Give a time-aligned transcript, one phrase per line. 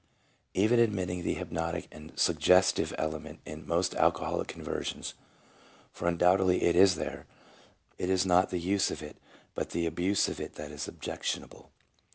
[0.55, 5.13] Even admitting the hypnotic and suggestive element in most alcoholic conversions,
[5.91, 7.27] for undoubtedly it is there,
[7.99, 9.17] it is not the use of it
[9.53, 11.69] but the abuse of it that is objectionable.